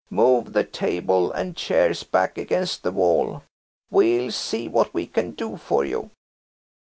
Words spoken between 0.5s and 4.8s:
the table and chairs back against the wall; we'll see